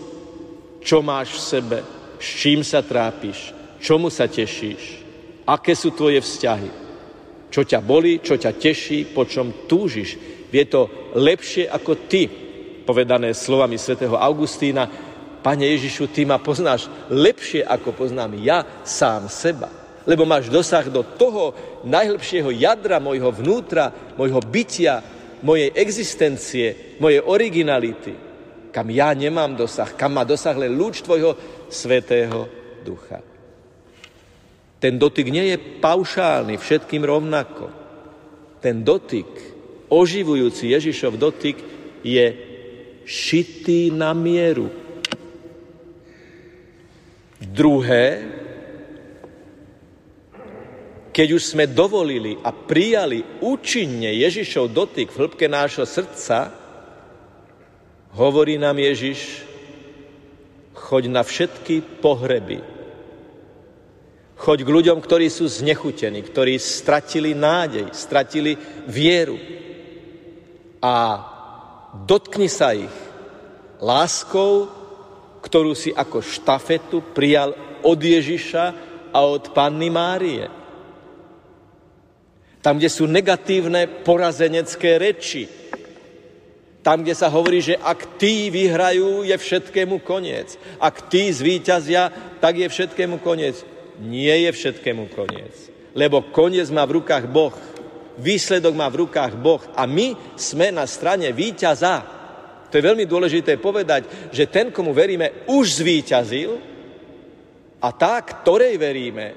čo 0.84 1.00
máš 1.00 1.36
v 1.36 1.40
sebe, 1.40 1.78
s 2.20 2.26
čím 2.36 2.60
sa 2.60 2.84
trápiš, 2.84 3.56
čomu 3.80 4.12
sa 4.12 4.28
tešíš, 4.28 5.04
aké 5.48 5.72
sú 5.72 5.92
tvoje 5.92 6.20
vzťahy, 6.20 6.81
čo 7.52 7.68
ťa 7.68 7.84
boli, 7.84 8.24
čo 8.24 8.40
ťa 8.40 8.56
teší, 8.56 9.12
po 9.12 9.28
čom 9.28 9.68
túžiš. 9.68 10.16
Vie 10.48 10.64
to 10.64 11.12
lepšie 11.12 11.68
ako 11.68 12.08
ty, 12.08 12.24
povedané 12.88 13.36
slovami 13.36 13.76
svätého 13.76 14.16
Augustína, 14.16 14.88
Pane 15.42 15.66
Ježišu, 15.74 16.06
ty 16.14 16.22
ma 16.22 16.38
poznáš 16.38 16.86
lepšie, 17.10 17.66
ako 17.66 17.98
poznám 17.98 18.38
ja 18.40 18.62
sám 18.86 19.26
seba. 19.26 19.66
Lebo 20.06 20.22
máš 20.22 20.46
dosah 20.46 20.86
do 20.86 21.02
toho 21.02 21.52
najhlbšieho 21.82 22.54
jadra 22.54 23.02
mojho 23.02 23.34
vnútra, 23.34 23.90
mojho 24.14 24.38
bytia, 24.38 25.02
mojej 25.42 25.74
existencie, 25.74 26.96
mojej 27.02 27.18
originality, 27.26 28.14
kam 28.70 28.86
ja 28.88 29.10
nemám 29.12 29.58
dosah, 29.58 29.90
kam 29.98 30.14
má 30.14 30.22
dosah 30.22 30.54
len 30.54 30.72
lúč 30.78 31.02
tvojho 31.02 31.34
Svetého 31.66 32.46
Ducha. 32.86 33.31
Ten 34.82 34.98
dotyk 34.98 35.30
nie 35.30 35.54
je 35.54 35.62
paušálny, 35.78 36.58
všetkým 36.58 37.06
rovnako. 37.06 37.70
Ten 38.58 38.82
dotyk, 38.82 39.30
oživujúci 39.86 40.74
Ježišov 40.74 41.22
dotyk, 41.22 41.54
je 42.02 42.26
šitý 43.06 43.94
na 43.94 44.10
mieru. 44.10 44.74
Druhé, 47.38 48.26
keď 51.14 51.28
už 51.38 51.42
sme 51.54 51.70
dovolili 51.70 52.34
a 52.42 52.50
prijali 52.50 53.22
účinne 53.38 54.10
Ježišov 54.10 54.66
dotyk 54.74 55.14
v 55.14 55.18
hĺbke 55.22 55.46
nášho 55.46 55.86
srdca, 55.86 56.50
hovorí 58.18 58.58
nám 58.58 58.82
Ježiš, 58.82 59.46
choď 60.74 61.02
na 61.06 61.22
všetky 61.22 62.02
pohreby. 62.02 62.81
Choď 64.42 64.66
k 64.66 64.74
ľuďom, 64.74 64.98
ktorí 64.98 65.30
sú 65.30 65.46
znechutení, 65.46 66.18
ktorí 66.18 66.58
stratili 66.58 67.30
nádej, 67.30 67.94
stratili 67.94 68.58
vieru. 68.90 69.38
A 70.82 70.94
dotkni 72.02 72.50
sa 72.50 72.74
ich 72.74 72.90
láskou, 73.78 74.66
ktorú 75.46 75.78
si 75.78 75.94
ako 75.94 76.26
štafetu 76.26 77.14
prijal 77.14 77.54
od 77.86 77.98
Ježiša 78.02 78.64
a 79.14 79.18
od 79.22 79.54
Panny 79.54 79.94
Márie. 79.94 80.50
Tam, 82.58 82.82
kde 82.82 82.90
sú 82.90 83.06
negatívne 83.06 83.86
porazenecké 84.02 84.98
reči, 84.98 85.46
tam, 86.82 87.06
kde 87.06 87.14
sa 87.14 87.30
hovorí, 87.30 87.62
že 87.62 87.78
ak 87.78 88.18
tí 88.18 88.50
vyhrajú, 88.50 89.22
je 89.22 89.38
všetkému 89.38 90.02
koniec. 90.02 90.58
Ak 90.82 91.06
tí 91.06 91.30
zvíťazia, 91.30 92.10
tak 92.42 92.58
je 92.58 92.66
všetkému 92.66 93.22
koniec. 93.22 93.62
Nie 94.02 94.48
je 94.48 94.50
všetkému 94.50 95.14
koniec. 95.14 95.54
Lebo 95.94 96.26
koniec 96.34 96.66
má 96.74 96.82
v 96.82 96.98
rukách 96.98 97.30
Boh. 97.30 97.54
Výsledok 98.18 98.74
má 98.74 98.90
v 98.90 99.06
rukách 99.06 99.38
Boh. 99.38 99.62
A 99.78 99.86
my 99.86 100.34
sme 100.34 100.74
na 100.74 100.84
strane 100.90 101.30
víťaza. 101.30 102.02
To 102.66 102.74
je 102.74 102.82
veľmi 102.82 103.06
dôležité 103.06 103.60
povedať, 103.62 104.32
že 104.32 104.48
ten, 104.50 104.74
komu 104.74 104.90
veríme, 104.96 105.46
už 105.46 105.84
zvíťazil 105.84 106.50
a 107.78 107.88
tá, 107.92 108.16
ktorej 108.24 108.80
veríme, 108.80 109.36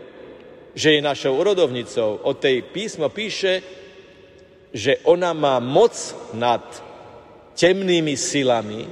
že 0.72 0.98
je 0.98 1.02
našou 1.04 1.40
urodovnicou, 1.40 2.24
od 2.24 2.36
tej 2.40 2.64
písmo 2.64 3.12
píše, 3.12 3.64
že 4.76 5.04
ona 5.08 5.32
má 5.32 5.60
moc 5.60 5.96
nad 6.36 6.64
temnými 7.56 8.16
silami, 8.20 8.88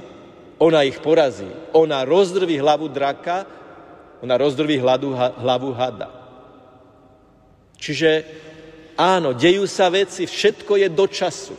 ona 0.56 0.80
ich 0.84 0.96
porazí. 1.00 1.48
Ona 1.76 2.08
rozdrví 2.08 2.56
hlavu 2.56 2.88
draka, 2.88 3.44
ona 4.22 4.34
rozdrví 4.36 4.78
hlavu, 4.78 5.14
hlavu 5.16 5.70
hada. 5.72 6.08
Čiže 7.78 8.10
áno, 8.96 9.34
dejú 9.34 9.66
sa 9.68 9.90
veci, 9.90 10.24
všetko 10.24 10.80
je 10.80 10.88
do 10.88 11.06
času. 11.10 11.54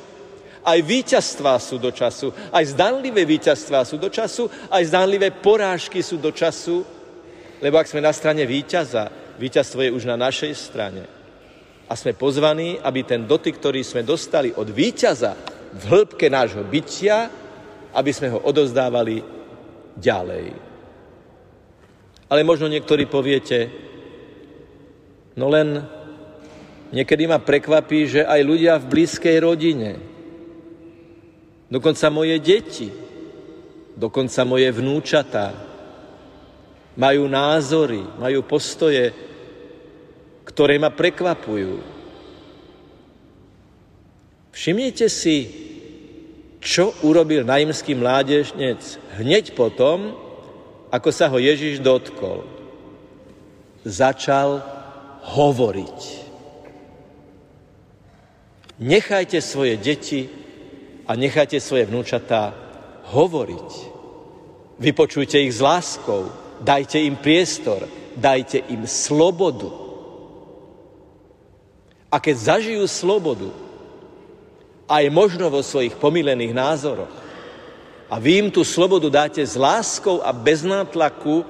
Aj 0.66 0.82
víťazstvá 0.82 1.62
sú 1.62 1.78
do 1.78 1.94
času, 1.94 2.34
aj 2.50 2.74
zdanlivé 2.74 3.22
víťazstvá 3.22 3.86
sú 3.86 4.02
do 4.02 4.10
času, 4.10 4.50
aj 4.74 4.82
zdanlivé 4.90 5.30
porážky 5.30 6.02
sú 6.02 6.18
do 6.18 6.34
času, 6.34 6.82
lebo 7.62 7.78
ak 7.78 7.86
sme 7.86 8.02
na 8.02 8.10
strane 8.10 8.42
víťaza, 8.50 9.14
víťazstvo 9.38 9.86
je 9.86 9.94
už 9.94 10.10
na 10.10 10.18
našej 10.18 10.54
strane. 10.58 11.06
A 11.86 11.94
sme 11.94 12.18
pozvaní, 12.18 12.82
aby 12.82 13.06
ten 13.06 13.30
dotyk, 13.30 13.62
ktorý 13.62 13.86
sme 13.86 14.02
dostali 14.02 14.50
od 14.58 14.66
víťaza, 14.74 15.38
v 15.76 15.84
hĺbke 15.86 16.32
nášho 16.32 16.64
bytia, 16.66 17.30
aby 17.94 18.12
sme 18.16 18.32
ho 18.32 18.40
odozdávali 18.42 19.22
ďalej. 20.00 20.65
Ale 22.26 22.42
možno 22.42 22.66
niektorí 22.66 23.06
poviete, 23.06 23.70
no 25.38 25.46
len 25.54 25.86
niekedy 26.90 27.30
ma 27.30 27.38
prekvapí, 27.38 28.10
že 28.10 28.22
aj 28.26 28.42
ľudia 28.42 28.82
v 28.82 28.90
blízkej 28.90 29.38
rodine, 29.44 29.92
dokonca 31.70 32.10
moje 32.10 32.42
deti, 32.42 32.90
dokonca 33.94 34.42
moje 34.42 34.70
vnúčatá, 34.74 35.54
majú 36.96 37.28
názory, 37.28 38.02
majú 38.18 38.42
postoje, 38.48 39.12
ktoré 40.48 40.80
ma 40.80 40.90
prekvapujú. 40.90 41.84
Všimnite 44.56 45.12
si, 45.12 45.38
čo 46.64 46.96
urobil 47.04 47.44
naimský 47.44 47.94
mládežnec 47.94 48.80
hneď 49.20 49.52
potom, 49.52 50.25
ako 50.92 51.10
sa 51.10 51.30
ho 51.30 51.38
Ježiš 51.42 51.82
dotkol? 51.82 52.46
Začal 53.86 54.62
hovoriť. 55.36 56.00
Nechajte 58.82 59.40
svoje 59.40 59.80
deti 59.80 60.28
a 61.08 61.16
nechajte 61.16 61.62
svoje 61.64 61.88
vnúčatá 61.88 62.52
hovoriť. 63.16 63.70
Vypočujte 64.76 65.40
ich 65.40 65.56
s 65.56 65.64
láskou, 65.64 66.28
dajte 66.60 67.00
im 67.00 67.16
priestor, 67.16 67.88
dajte 68.20 68.60
im 68.68 68.84
slobodu. 68.84 69.72
A 72.12 72.20
keď 72.20 72.36
zažijú 72.36 72.84
slobodu, 72.88 73.52
aj 74.86 75.10
možno 75.10 75.50
vo 75.50 75.66
svojich 75.66 75.98
pomilených 75.98 76.54
názoroch. 76.54 77.25
A 78.06 78.22
vy 78.22 78.46
im 78.46 78.50
tú 78.54 78.62
slobodu 78.62 79.10
dáte 79.10 79.42
s 79.42 79.58
láskou 79.58 80.22
a 80.22 80.30
bez 80.30 80.62
nátlaku 80.62 81.42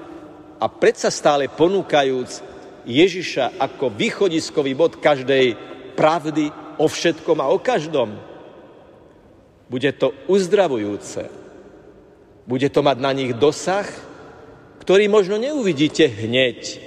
a 0.56 0.66
predsa 0.72 1.12
stále 1.12 1.52
ponúkajúc 1.52 2.40
Ježiša 2.88 3.60
ako 3.60 3.92
východiskový 3.92 4.72
bod 4.72 4.96
každej 4.96 5.52
pravdy 5.92 6.48
o 6.80 6.88
všetkom 6.88 7.36
a 7.44 7.52
o 7.52 7.60
každom. 7.60 8.16
Bude 9.68 9.90
to 9.92 10.16
uzdravujúce. 10.30 11.28
Bude 12.46 12.68
to 12.70 12.80
mať 12.80 12.98
na 13.02 13.12
nich 13.12 13.34
dosah, 13.34 13.84
ktorý 14.80 15.10
možno 15.10 15.36
neuvidíte 15.36 16.06
hneď 16.06 16.78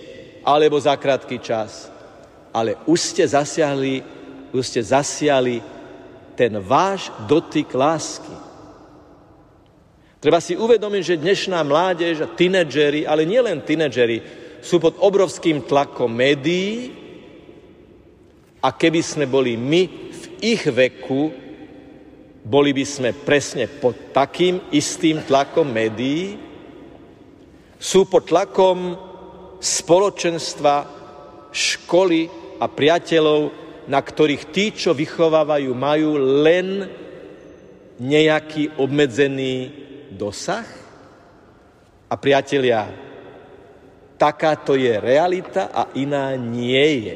alebo 0.41 0.79
za 0.79 0.95
krátky 0.95 1.37
čas. 1.43 1.91
Ale 2.49 2.79
už 2.89 3.13
ste 3.13 3.27
zasiahli, 3.27 4.01
už 4.49 4.63
ste 4.65 4.81
zasiali 4.81 5.61
ten 6.33 6.57
váš 6.63 7.11
dotyk 7.27 7.69
lásky. 7.75 8.48
Treba 10.19 10.43
si 10.43 10.51
uvedomiť, 10.51 11.03
že 11.03 11.23
dnešná 11.23 11.63
mládež 11.63 12.27
a 12.27 12.27
tínedžeri, 12.27 13.07
ale 13.07 13.23
nielen 13.23 13.63
tínedžeri, 13.63 14.19
sú 14.59 14.75
pod 14.83 14.99
obrovským 14.99 15.63
tlakom 15.63 16.11
médií. 16.11 16.91
A 18.59 18.75
keby 18.75 18.99
sme 18.99 19.23
boli 19.23 19.55
my 19.55 19.87
v 20.11 20.23
ich 20.43 20.67
veku, 20.67 21.31
boli 22.43 22.75
by 22.75 22.83
sme 22.83 23.15
presne 23.15 23.71
pod 23.71 24.11
takým 24.11 24.59
istým 24.75 25.23
tlakom 25.23 25.71
médií, 25.71 26.35
sú 27.79 28.03
pod 28.03 28.27
tlakom 28.27 28.99
spoločenstva, 29.63 30.99
školy 31.55 32.27
a 32.59 32.67
priateľov, 32.67 33.41
na 33.87 34.03
ktorých 34.03 34.51
tí, 34.51 34.75
čo 34.75 34.91
vychovávajú, 34.91 35.71
majú 35.71 36.19
len 36.43 36.91
nejaký 38.03 38.75
obmedzený 38.75 39.87
dosah? 40.13 40.65
A 42.09 42.15
priatelia, 42.17 42.89
takáto 44.17 44.73
je 44.73 44.91
realita 44.97 45.69
a 45.69 45.93
iná 45.93 46.33
nie 46.35 47.05
je. 47.05 47.15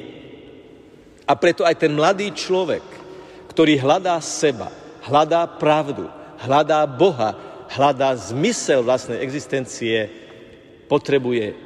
A 1.26 1.34
preto 1.34 1.66
aj 1.66 1.82
ten 1.82 1.92
mladý 1.92 2.30
človek, 2.32 2.84
ktorý 3.50 3.82
hľadá 3.82 4.18
seba, 4.22 4.70
hľadá 5.04 5.50
pravdu, 5.60 6.06
hľadá 6.46 6.86
Boha, 6.86 7.36
hľadá 7.74 8.14
zmysel 8.16 8.86
vlastnej 8.86 9.20
existencie, 9.26 10.12
potrebuje 10.86 11.58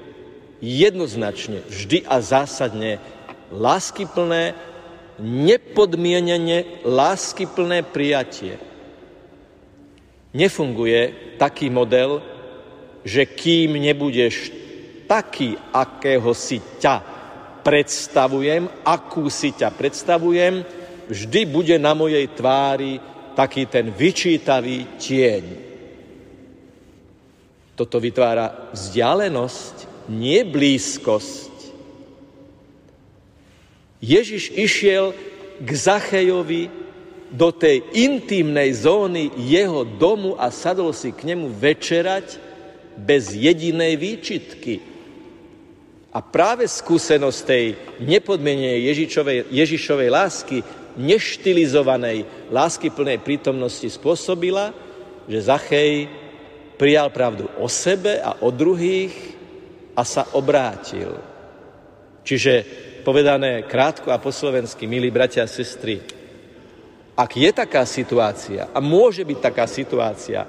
jednoznačne, 0.64 1.68
vždy 1.68 2.08
a 2.08 2.18
zásadne 2.24 3.02
láskyplné, 3.52 4.56
nepodmienene 5.20 6.86
láskyplné 6.86 7.82
prijatie 7.82 8.62
nefunguje 10.38 11.34
taký 11.42 11.74
model, 11.74 12.22
že 13.02 13.26
kým 13.26 13.82
nebudeš 13.82 14.54
taký, 15.10 15.58
akého 15.74 16.30
si 16.38 16.62
ťa 16.78 17.02
predstavujem, 17.66 18.70
akú 18.86 19.26
si 19.34 19.52
ťa 19.58 19.74
predstavujem, 19.74 20.62
vždy 21.10 21.42
bude 21.50 21.76
na 21.82 21.98
mojej 21.98 22.30
tvári 22.32 23.02
taký 23.34 23.66
ten 23.66 23.90
vyčítavý 23.90 25.00
tieň. 25.02 25.44
Toto 27.78 27.98
vytvára 28.02 28.74
vzdialenosť, 28.74 30.10
nie 30.10 30.42
blízkosť. 30.42 31.54
Ježiš 34.02 34.54
išiel 34.54 35.14
k 35.62 35.70
Zachejovi 35.74 36.87
do 37.32 37.52
tej 37.52 37.84
intimnej 37.92 38.72
zóny 38.72 39.36
jeho 39.36 39.84
domu 39.84 40.40
a 40.40 40.48
sadol 40.48 40.96
si 40.96 41.12
k 41.12 41.28
nemu 41.34 41.52
večerať 41.52 42.40
bez 42.96 43.36
jedinej 43.36 44.00
výčitky. 44.00 44.80
A 46.16 46.24
práve 46.24 46.66
skúsenosť 46.66 47.40
tej 47.44 47.66
nepodmenenej 48.02 48.90
Ježišovej, 48.90 49.38
Ježišovej 49.54 50.10
lásky, 50.10 50.58
neštilizovanej 50.98 52.50
lásky 52.50 52.90
plnej 52.90 53.22
prítomnosti 53.22 53.86
spôsobila, 53.86 54.74
že 55.30 55.46
Zachej 55.46 56.10
prijal 56.80 57.14
pravdu 57.14 57.46
o 57.62 57.70
sebe 57.70 58.18
a 58.18 58.42
o 58.42 58.50
druhých 58.50 59.14
a 59.94 60.02
sa 60.02 60.26
obrátil. 60.34 61.14
Čiže 62.26 62.66
povedané 63.06 63.64
krátko 63.70 64.10
a 64.10 64.18
po 64.18 64.34
slovensky, 64.34 64.90
milí 64.90 65.14
bratia 65.14 65.46
a 65.46 65.50
sestry, 65.50 66.17
ak 67.18 67.34
je 67.34 67.50
taká 67.50 67.82
situácia, 67.90 68.70
a 68.70 68.78
môže 68.78 69.26
byť 69.26 69.40
taká 69.42 69.66
situácia, 69.66 70.46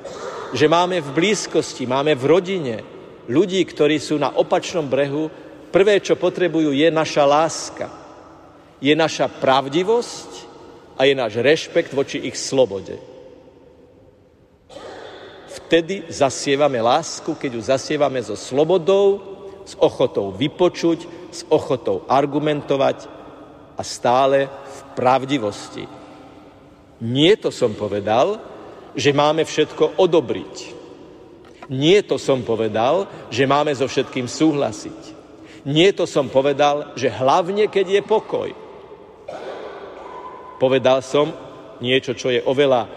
že 0.53 0.69
máme 0.69 1.01
v 1.01 1.09
blízkosti, 1.17 1.89
máme 1.89 2.13
v 2.13 2.25
rodine 2.29 2.77
ľudí, 3.25 3.65
ktorí 3.65 3.97
sú 3.97 4.21
na 4.21 4.37
opačnom 4.37 4.85
brehu, 4.85 5.33
prvé, 5.73 6.05
čo 6.05 6.21
potrebujú, 6.21 6.77
je 6.77 6.89
naša 6.93 7.25
láska. 7.25 7.89
Je 8.85 8.93
naša 8.93 9.33
pravdivosť 9.33 10.31
a 11.01 11.09
je 11.09 11.15
náš 11.17 11.41
rešpekt 11.41 11.97
voči 11.97 12.21
ich 12.21 12.37
slobode. 12.37 13.01
Vtedy 15.49 16.05
zasievame 16.13 16.81
lásku, 16.85 17.33
keď 17.33 17.51
ju 17.57 17.63
zasievame 17.65 18.21
so 18.21 18.37
slobodou, 18.37 19.37
s 19.69 19.77
ochotou 19.77 20.33
vypočuť, 20.33 21.05
s 21.29 21.45
ochotou 21.53 22.09
argumentovať 22.09 23.05
a 23.77 23.83
stále 23.85 24.49
v 24.49 24.79
pravdivosti 24.97 25.98
nie 26.99 27.35
to 27.39 27.55
som 27.55 27.75
povedal, 27.79 28.39
že 28.99 29.15
máme 29.15 29.47
všetko 29.47 30.03
odobriť. 30.03 30.57
Nie 31.69 32.03
to 32.03 32.17
som 32.17 32.43
povedal, 32.43 33.07
že 33.29 33.45
máme 33.47 33.71
so 33.77 33.85
všetkým 33.85 34.27
súhlasiť. 34.27 35.01
Nie 35.69 35.93
to 35.93 36.09
som 36.09 36.33
povedal, 36.33 36.97
že 36.97 37.13
hlavne 37.13 37.69
keď 37.69 38.01
je 38.01 38.03
pokoj. 38.03 38.51
Povedal 40.59 41.05
som 41.05 41.31
niečo, 41.79 42.17
čo 42.17 42.33
je 42.35 42.43
oveľa 42.43 42.89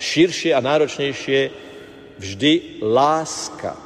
širšie 0.00 0.54
a 0.56 0.64
náročnejšie, 0.64 1.40
vždy 2.16 2.80
láska. 2.80 3.76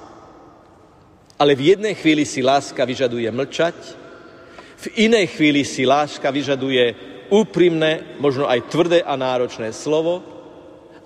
Ale 1.41 1.57
v 1.57 1.75
jednej 1.75 1.95
chvíli 1.97 2.23
si 2.29 2.45
láska 2.45 2.85
vyžaduje 2.85 3.29
mlčať, 3.33 3.77
v 4.77 4.87
inej 5.09 5.33
chvíli 5.33 5.65
si 5.65 5.89
láska 5.89 6.29
vyžaduje 6.29 7.16
úprimné, 7.31 8.19
možno 8.23 8.47
aj 8.47 8.69
tvrdé 8.71 8.99
a 9.03 9.15
náročné 9.19 9.73
slovo 9.73 10.23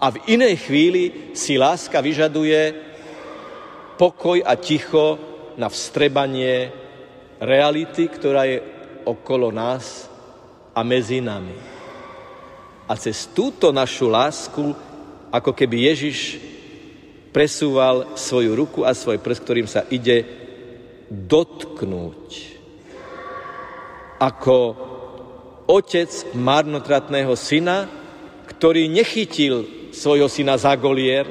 a 0.00 0.06
v 0.08 0.16
inej 0.32 0.64
chvíli 0.64 1.04
si 1.36 1.60
láska 1.60 2.00
vyžaduje 2.00 2.72
pokoj 4.00 4.40
a 4.40 4.56
ticho 4.56 5.20
na 5.60 5.68
vstrebanie 5.68 6.72
reality, 7.36 8.08
ktorá 8.08 8.48
je 8.48 8.64
okolo 9.04 9.52
nás 9.52 10.08
a 10.72 10.80
medzi 10.80 11.20
nami. 11.20 11.52
A 12.88 12.96
cez 12.96 13.28
túto 13.28 13.68
našu 13.70 14.08
lásku, 14.08 14.72
ako 15.28 15.52
keby 15.52 15.92
Ježiš 15.92 16.40
presúval 17.30 18.16
svoju 18.16 18.56
ruku 18.56 18.80
a 18.82 18.96
svoj 18.96 19.20
prst, 19.20 19.40
ktorým 19.44 19.68
sa 19.68 19.84
ide 19.92 20.26
dotknúť. 21.12 22.28
Ako 24.20 24.56
otec 25.66 26.08
marnotratného 26.36 27.34
syna, 27.36 27.88
ktorý 28.48 28.88
nechytil 28.88 29.90
svojho 29.90 30.28
syna 30.30 30.56
za 30.56 30.76
golier, 30.78 31.26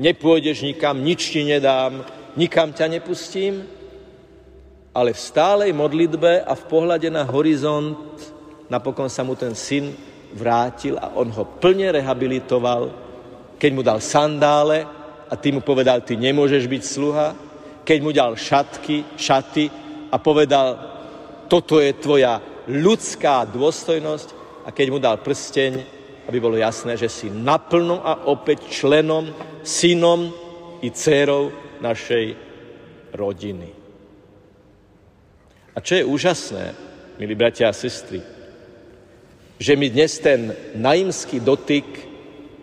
nepôjdeš 0.00 0.64
nikam, 0.64 1.02
nič 1.02 1.34
ti 1.34 1.44
nedám, 1.44 2.04
nikam 2.38 2.72
ťa 2.72 2.86
nepustím, 2.88 3.66
ale 4.90 5.14
v 5.14 5.20
stálej 5.20 5.70
modlitbe 5.74 6.42
a 6.42 6.52
v 6.54 6.64
pohľade 6.66 7.08
na 7.10 7.22
horizont 7.28 7.98
napokon 8.66 9.06
sa 9.06 9.22
mu 9.22 9.38
ten 9.38 9.54
syn 9.54 9.94
vrátil 10.34 10.98
a 10.98 11.14
on 11.14 11.30
ho 11.30 11.44
plne 11.46 11.94
rehabilitoval, 11.94 12.90
keď 13.58 13.70
mu 13.74 13.82
dal 13.82 13.98
sandále 14.02 14.86
a 15.30 15.34
ty 15.38 15.54
mu 15.54 15.62
povedal, 15.62 16.02
ty 16.02 16.18
nemôžeš 16.18 16.66
byť 16.66 16.82
sluha, 16.82 17.28
keď 17.86 17.98
mu 18.02 18.10
dal 18.10 18.34
šatky, 18.34 19.14
šaty 19.14 19.70
a 20.10 20.16
povedal, 20.18 20.68
toto 21.50 21.78
je 21.82 21.90
tvoja 21.98 22.38
ľudská 22.68 23.46
dôstojnosť 23.48 24.28
a 24.66 24.74
keď 24.74 24.86
mu 24.90 24.98
dal 25.00 25.22
prsteň, 25.22 25.72
aby 26.28 26.38
bolo 26.38 26.60
jasné, 26.60 26.96
že 27.00 27.08
si 27.08 27.32
naplno 27.32 28.04
a 28.04 28.28
opäť 28.28 28.68
členom, 28.68 29.32
synom 29.64 30.30
i 30.84 30.88
dcérou 30.92 31.50
našej 31.80 32.36
rodiny. 33.16 33.70
A 35.74 35.78
čo 35.80 35.96
je 35.96 36.04
úžasné, 36.04 36.64
milí 37.16 37.34
bratia 37.34 37.70
a 37.70 37.76
sestry, 37.76 38.20
že 39.60 39.76
my 39.76 39.86
dnes 39.92 40.12
ten 40.18 40.56
naimský 40.76 41.40
dotyk 41.40 41.86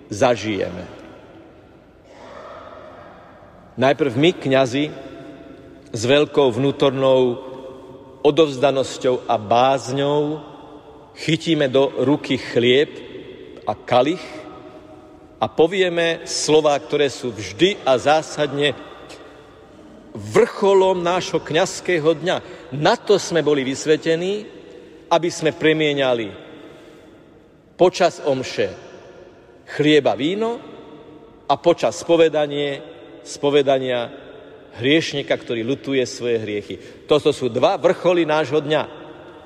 zažijeme. 0.10 0.86
Najprv 3.78 4.14
my, 4.18 4.32
kňazi, 4.34 4.86
s 5.94 6.02
veľkou 6.04 6.50
vnútornou 6.50 7.20
odovzdanosťou 8.22 9.30
a 9.30 9.36
bázňou 9.38 10.42
chytíme 11.18 11.68
do 11.70 11.90
ruky 12.06 12.38
chlieb 12.38 12.90
a 13.66 13.74
kalich 13.74 14.22
a 15.38 15.46
povieme 15.46 16.26
slova, 16.26 16.78
ktoré 16.78 17.10
sú 17.10 17.30
vždy 17.34 17.86
a 17.86 17.98
zásadne 17.98 18.74
vrcholom 20.18 20.98
nášho 20.98 21.38
kňazského 21.38 22.18
dňa. 22.18 22.38
Na 22.74 22.98
to 22.98 23.22
sme 23.22 23.46
boli 23.46 23.62
vysvetení, 23.62 24.46
aby 25.14 25.30
sme 25.30 25.54
premieniali 25.54 26.34
počas 27.78 28.18
omše 28.26 28.74
chlieba 29.78 30.18
víno 30.18 30.58
a 31.46 31.54
počas 31.62 32.02
spovedanie, 32.02 32.82
spovedania 33.22 34.27
hriešnika, 34.78 35.34
ktorý 35.34 35.66
lutuje 35.66 36.02
svoje 36.06 36.38
hriechy. 36.42 36.76
Toto 37.10 37.34
sú 37.34 37.50
dva 37.50 37.76
vrcholy 37.76 38.24
nášho 38.24 38.62
dňa. 38.62 38.84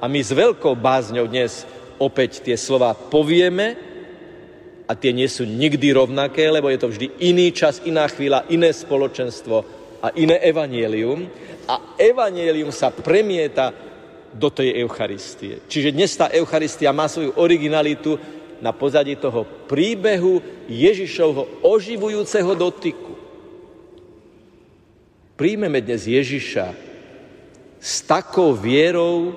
A 0.01 0.05
my 0.09 0.19
s 0.19 0.33
veľkou 0.33 0.75
bázňou 0.75 1.29
dnes 1.29 1.63
opäť 2.01 2.41
tie 2.41 2.57
slova 2.57 2.97
povieme 2.97 3.77
a 4.89 4.97
tie 4.97 5.13
nie 5.13 5.29
sú 5.29 5.47
nikdy 5.47 5.93
rovnaké, 5.93 6.49
lebo 6.49 6.67
je 6.67 6.79
to 6.81 6.91
vždy 6.91 7.07
iný 7.23 7.53
čas, 7.53 7.79
iná 7.85 8.09
chvíľa, 8.09 8.49
iné 8.51 8.73
spoločenstvo 8.73 9.55
a 10.01 10.11
iné 10.17 10.41
evanielium. 10.41 11.29
A 11.69 11.95
evanielium 11.95 12.73
sa 12.73 12.89
premieta 12.89 13.71
do 14.33 14.49
tej 14.49 14.81
Eucharistie. 14.81 15.61
Čiže 15.69 15.93
dnes 15.93 16.11
tá 16.17 16.27
Eucharistia 16.33 16.89
má 16.95 17.05
svoju 17.05 17.37
originalitu 17.37 18.17
na 18.59 18.73
pozadí 18.73 19.15
toho 19.15 19.45
príbehu 19.69 20.41
Ježišovho 20.65 21.61
oživujúceho 21.61 22.51
dotyku. 22.57 23.20
Príjmeme 25.41 25.81
dnes 25.81 26.05
Ježiša 26.05 26.69
s 27.81 28.05
takou 28.05 28.53
vierou, 28.53 29.33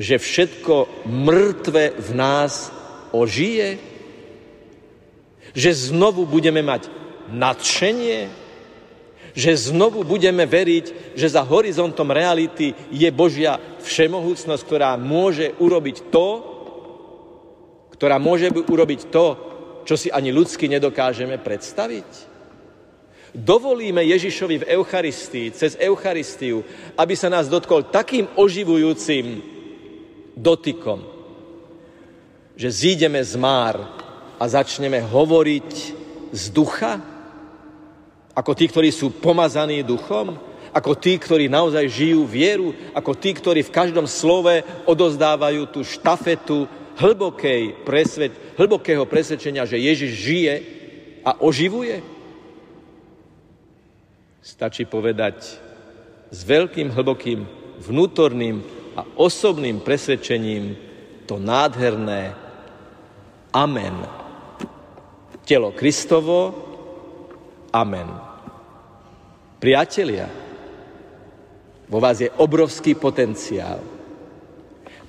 že 0.00 0.16
všetko 0.16 1.04
mŕtve 1.04 1.92
v 1.92 2.10
nás 2.16 2.72
ožije, 3.12 3.76
že 5.52 5.92
znovu 5.92 6.24
budeme 6.24 6.64
mať 6.64 6.88
nadšenie, 7.28 8.32
že 9.36 9.52
znovu 9.68 10.08
budeme 10.08 10.48
veriť, 10.48 11.12
že 11.12 11.36
za 11.36 11.44
horizontom 11.44 12.08
reality 12.08 12.72
je 12.88 13.12
Božia 13.12 13.60
všemohúcnosť, 13.84 14.62
ktorá 14.64 14.96
môže 14.96 15.52
urobiť 15.60 16.08
to, 16.08 16.28
ktorá 17.92 18.16
môže 18.16 18.48
urobiť 18.48 19.12
to, 19.12 19.26
čo 19.84 20.00
si 20.00 20.08
ani 20.08 20.32
ľudsky 20.32 20.64
nedokážeme 20.64 21.36
predstaviť? 21.36 22.33
Dovolíme 23.34 23.98
Ježišovi 24.06 24.62
v 24.62 24.68
Eucharistii, 24.78 25.50
cez 25.50 25.74
Eucharistiu, 25.82 26.62
aby 26.94 27.18
sa 27.18 27.26
nás 27.26 27.50
dotkol 27.50 27.90
takým 27.90 28.30
oživujúcim 28.38 29.42
dotykom, 30.38 31.02
že 32.54 32.70
zídeme 32.70 33.18
z 33.26 33.34
már 33.34 33.74
a 34.38 34.44
začneme 34.46 35.02
hovoriť 35.02 35.70
z 36.30 36.44
ducha? 36.54 37.02
Ako 38.38 38.54
tí, 38.54 38.70
ktorí 38.70 38.94
sú 38.94 39.10
pomazaní 39.10 39.82
duchom? 39.82 40.38
Ako 40.70 40.94
tí, 40.94 41.18
ktorí 41.18 41.50
naozaj 41.50 41.90
žijú 41.90 42.22
vieru? 42.30 42.70
Ako 42.94 43.18
tí, 43.18 43.34
ktorí 43.34 43.66
v 43.66 43.74
každom 43.74 44.06
slove 44.06 44.62
odozdávajú 44.86 45.74
tú 45.74 45.82
štafetu 45.82 46.70
hlbokej 47.02 47.82
presvet, 47.82 48.30
hlbokého 48.54 49.02
presvedčenia, 49.10 49.66
že 49.66 49.82
Ježiš 49.82 50.12
žije 50.22 50.54
a 51.26 51.34
oživuje? 51.42 52.13
Stačí 54.44 54.84
povedať 54.84 55.56
s 56.28 56.40
veľkým, 56.44 56.92
hlbokým 56.92 57.48
vnútorným 57.80 58.60
a 58.92 59.08
osobným 59.16 59.80
presvedčením 59.80 60.76
to 61.24 61.40
nádherné 61.40 62.36
Amen 63.56 64.24
telo 65.44 65.76
Kristovo. 65.76 66.52
Amen. 67.70 68.08
Priatelia, 69.60 70.28
vo 71.88 71.98
vás 72.00 72.20
je 72.20 72.32
obrovský 72.40 72.96
potenciál. 72.96 73.80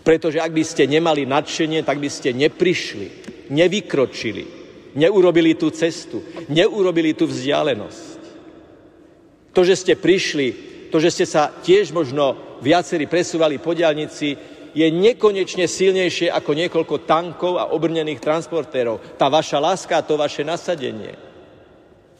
Pretože 0.05 0.37
ak 0.37 0.53
by 0.53 0.63
ste 0.63 0.85
nemali 0.85 1.25
nadšenie, 1.25 1.81
tak 1.81 1.97
by 1.97 2.09
ste 2.11 2.29
neprišli, 2.35 3.07
nevykročili, 3.49 4.45
neurobili 4.93 5.57
tú 5.57 5.73
cestu, 5.73 6.21
neurobili 6.47 7.17
tú 7.17 7.25
vzdialenosť. 7.25 8.14
To, 9.55 9.61
že 9.63 9.79
ste 9.79 9.93
prišli, 9.95 10.47
to, 10.91 10.99
že 10.99 11.09
ste 11.15 11.25
sa 11.25 11.47
tiež 11.47 11.95
možno 11.95 12.59
viacerí 12.59 13.07
presúvali 13.07 13.55
po 13.55 13.71
diálnici, 13.71 14.35
je 14.75 14.87
nekonečne 14.91 15.63
silnejšie 15.71 16.27
ako 16.27 16.51
niekoľko 16.51 17.07
tankov 17.07 17.55
a 17.55 17.71
obrnených 17.71 18.19
transportérov. 18.19 19.15
Tá 19.15 19.31
vaša 19.31 19.63
láska 19.63 19.95
a 19.95 20.03
to 20.03 20.19
vaše 20.19 20.43
nasadenie. 20.43 21.15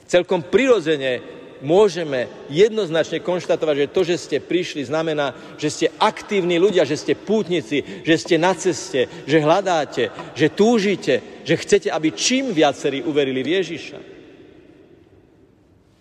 Celkom 0.08 0.40
prirodzene 0.48 1.20
môžeme 1.60 2.32
jednoznačne 2.48 3.20
konštatovať, 3.20 3.76
že 3.76 3.92
to, 3.92 4.02
že 4.08 4.16
ste 4.16 4.38
prišli, 4.40 4.88
znamená, 4.88 5.36
že 5.60 5.68
ste 5.68 5.88
aktívni 6.00 6.56
ľudia, 6.56 6.88
že 6.88 6.96
ste 6.96 7.20
pútnici, 7.20 7.84
že 8.08 8.16
ste 8.16 8.36
na 8.40 8.56
ceste, 8.56 9.12
že 9.28 9.44
hľadáte, 9.44 10.14
že 10.32 10.48
túžite, 10.48 11.44
že 11.44 11.60
chcete, 11.60 11.92
aby 11.92 12.16
čím 12.16 12.56
viacerí 12.56 13.04
uverili 13.04 13.44
v 13.44 13.60
Ježiša. 13.60 14.15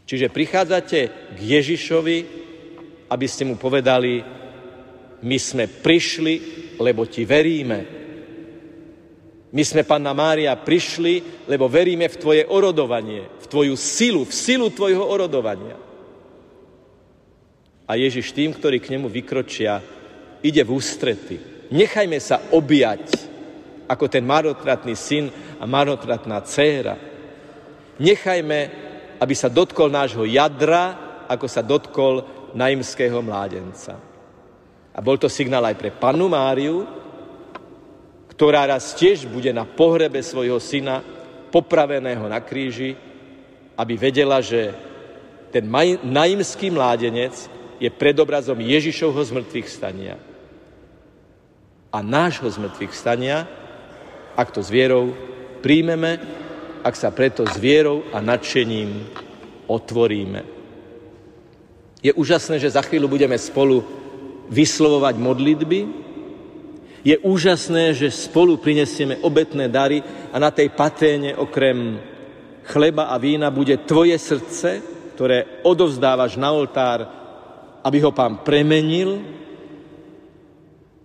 Čiže 0.05 0.29
prichádzate 0.29 1.01
k 1.33 1.39
Ježišovi, 1.41 2.19
aby 3.09 3.27
ste 3.29 3.49
mu 3.49 3.57
povedali, 3.57 4.21
my 5.25 5.39
sme 5.41 5.65
prišli, 5.65 6.35
lebo 6.77 7.09
ti 7.09 7.25
veríme. 7.25 8.05
My 9.55 9.63
sme, 9.63 9.87
Panna 9.87 10.13
Mária, 10.13 10.53
prišli, 10.61 11.47
lebo 11.49 11.71
veríme 11.71 12.11
v 12.11 12.21
tvoje 12.21 12.43
orodovanie, 12.45 13.25
v 13.41 13.47
tvoju 13.49 13.75
silu, 13.79 14.29
v 14.29 14.35
silu 14.35 14.69
tvojho 14.69 15.01
orodovania. 15.01 15.79
A 17.89 17.97
Ježiš 17.97 18.35
tým, 18.35 18.53
ktorí 18.53 18.83
k 18.83 18.97
nemu 18.97 19.09
vykročia, 19.09 19.81
ide 20.45 20.61
v 20.61 20.75
ústrety. 20.75 21.37
Nechajme 21.73 22.19
sa 22.21 22.53
objať, 22.53 23.15
ako 23.89 24.05
ten 24.09 24.25
marotratný 24.25 24.93
syn 24.93 25.33
a 25.57 25.65
marotratná 25.65 26.45
dcéra. 26.45 26.97
Nechajme, 28.03 28.84
aby 29.25 29.33
sa 29.33 29.49
dotkol 29.49 29.89
nášho 29.89 30.29
jadra, 30.29 31.01
ako 31.25 31.49
sa 31.49 31.65
dotkol 31.65 32.21
naimského 32.53 33.25
mládenca. 33.25 33.97
A 34.93 35.01
bol 35.01 35.17
to 35.17 35.33
signál 35.33 35.65
aj 35.65 35.81
pre 35.81 35.89
pannu 35.89 36.29
Máriu, 36.29 36.85
ktorá 38.29 38.69
raz 38.69 38.93
tiež 38.93 39.25
bude 39.25 39.49
na 39.49 39.65
pohrebe 39.65 40.21
svojho 40.21 40.61
syna 40.61 41.01
popraveného 41.49 42.29
na 42.29 42.37
kríži, 42.45 42.93
aby 43.81 43.97
vedela, 43.97 44.45
že 44.45 44.77
ten 45.49 45.65
naimský 46.05 46.69
mládenec 46.69 47.33
je 47.81 47.89
predobrazom 47.89 48.61
Ježišovho 48.61 49.25
zmrtvých 49.25 49.69
stania. 49.73 50.21
A 51.89 52.05
nášho 52.05 52.47
zmrtvých 52.51 52.93
stania, 52.93 53.49
ak 54.37 54.53
to 54.53 54.61
s 54.61 54.69
vierou 54.69 55.17
príjmeme, 55.65 56.44
ak 56.85 56.95
sa 57.01 57.09
preto 57.09 57.49
s 57.49 57.57
vierou 57.57 58.05
a 58.13 58.21
nadšením 58.21 59.09
otvoríme. 59.65 60.45
Je 62.05 62.13
úžasné, 62.13 62.61
že 62.61 62.77
za 62.77 62.85
chvíľu 62.85 63.09
budeme 63.09 63.41
spolu 63.41 63.81
vyslovovať 64.53 65.17
modlitby. 65.17 65.81
Je 67.01 67.17
úžasné, 67.25 67.97
že 67.97 68.13
spolu 68.13 68.61
prinesieme 68.61 69.17
obetné 69.25 69.73
dary 69.73 70.05
a 70.29 70.37
na 70.37 70.53
tej 70.53 70.69
paténe 70.77 71.33
okrem 71.33 71.97
chleba 72.69 73.09
a 73.09 73.17
vína 73.17 73.49
bude 73.49 73.73
tvoje 73.89 74.21
srdce, 74.21 74.85
ktoré 75.17 75.65
odovzdávaš 75.65 76.37
na 76.37 76.53
oltár, 76.53 77.09
aby 77.81 78.05
ho 78.05 78.13
pán 78.13 78.45
premenil. 78.45 79.25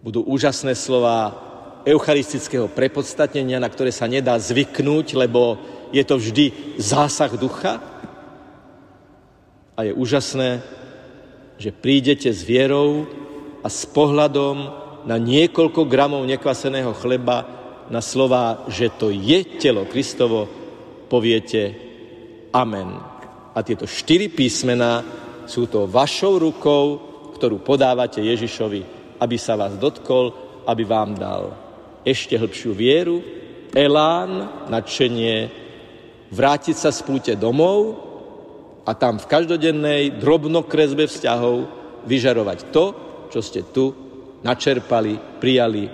Budú 0.04 0.28
úžasné 0.28 0.76
slova 0.76 1.49
eucharistického 1.90 2.70
prepodstatnenia, 2.70 3.58
na 3.58 3.70
ktoré 3.70 3.90
sa 3.90 4.06
nedá 4.06 4.38
zvyknúť, 4.38 5.18
lebo 5.18 5.58
je 5.90 6.04
to 6.06 6.22
vždy 6.22 6.78
zásah 6.78 7.34
ducha. 7.34 7.82
A 9.74 9.90
je 9.90 9.92
úžasné, 9.96 10.62
že 11.58 11.74
prídete 11.74 12.30
s 12.30 12.46
vierou, 12.46 13.08
a 13.64 13.68
s 13.68 13.84
pohľadom 13.92 14.56
na 15.04 15.20
niekoľko 15.20 15.88
gramov 15.88 16.24
nekvaseného 16.28 16.96
chleba 16.96 17.44
na 17.90 18.00
slova, 18.00 18.70
že 18.70 18.94
to 18.94 19.10
je 19.10 19.60
telo 19.60 19.90
Kristovo, 19.90 20.48
poviete 21.10 21.76
Amen. 22.54 22.98
A 23.54 23.60
tieto 23.66 23.90
štyri 23.90 24.30
písmená 24.30 25.04
sú 25.50 25.66
to 25.66 25.90
vašou 25.90 26.38
rukou, 26.38 26.84
ktorú 27.36 27.62
podávate 27.66 28.22
Ježišovi, 28.22 28.82
aby 29.20 29.36
sa 29.38 29.58
vás 29.58 29.76
dotkol, 29.76 30.32
aby 30.70 30.84
vám 30.86 31.18
dal 31.18 31.69
ešte 32.04 32.36
hĺbšiu 32.40 32.72
vieru, 32.76 33.20
elán, 33.76 34.66
nadšenie, 34.70 35.50
vrátiť 36.30 36.76
sa 36.78 36.90
z 36.94 37.00
púte 37.06 37.34
domov 37.36 38.10
a 38.86 38.94
tam 38.94 39.18
v 39.18 39.30
každodennej 39.30 40.18
drobnokresbe 40.18 41.06
vzťahov 41.06 41.58
vyžarovať 42.06 42.60
to, 42.74 42.86
čo 43.30 43.40
ste 43.42 43.62
tu 43.70 43.94
načerpali, 44.42 45.20
prijali, 45.38 45.86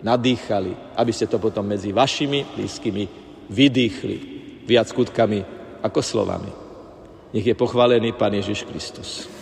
nadýchali, 0.00 0.96
aby 0.96 1.12
ste 1.12 1.26
to 1.26 1.42
potom 1.42 1.66
medzi 1.66 1.90
vašimi 1.90 2.56
blízkymi 2.56 3.04
vydýchli 3.50 4.16
viac 4.64 4.86
skutkami 4.90 5.40
ako 5.82 6.00
slovami. 6.02 6.52
Nech 7.34 7.46
je 7.46 7.58
pochválený 7.58 8.14
Pán 8.14 8.32
Ježiš 8.32 8.64
Kristus. 8.64 9.35